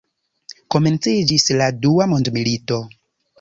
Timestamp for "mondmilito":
2.15-2.81